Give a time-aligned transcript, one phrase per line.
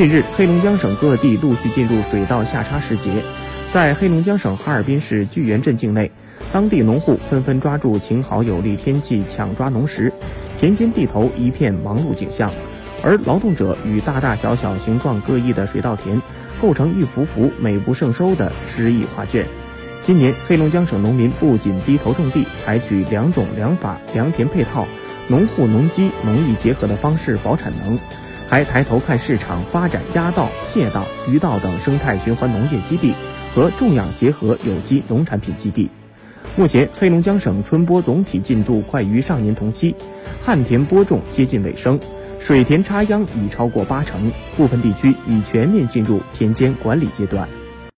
[0.00, 3.22] 近日，黑龙江省各地陆续进入水稻下插时节。
[3.70, 6.10] 在黑龙江省哈尔滨市巨源镇境内，
[6.50, 10.10] 当地农户纷纷抓住晴好有利天气抢抓农时，
[10.56, 12.50] 田间地头一片忙碌景象。
[13.02, 16.18] 而劳动者与大大小小、形状各异的水稻田，
[16.62, 19.46] 构成一幅幅美不胜收的诗意画卷。
[20.02, 24.86] 今年，黑龙江省农民不仅低头种地，采取良种良法、良田配套、
[25.28, 27.98] 农户农机农艺结合的方式保产能，
[28.50, 33.14] 还抬头看市场，发展鸭稻、蟹稻、鱼稻等生态循环农业基地。
[33.54, 35.88] 和种养结合有机农产品基地。
[36.56, 39.94] 目前，黑龙江省春播总体进度快于上年同期，
[40.40, 41.98] 旱田播种接近尾声，
[42.38, 47.48] 水田插秧已超过八成，部分地区已全面进入田间管理阶段。